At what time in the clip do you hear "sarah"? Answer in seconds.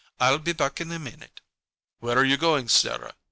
2.69-3.13